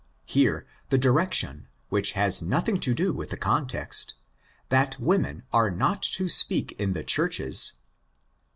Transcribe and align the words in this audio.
Here 0.25 0.65
the 0.89 0.97
direction—which 0.97 2.13
has 2.13 2.41
nothing 2.41 2.79
to 2.79 2.95
do 2.95 3.13
with 3.13 3.29
the 3.29 3.37
context—that 3.37 4.99
women 4.99 5.43
are 5.53 5.69
not 5.69 6.01
to 6.01 6.27
speak 6.27 6.71
in 6.81 6.93
the 6.93 7.03
ehurches 7.03 7.73
(xiv. 7.73 7.73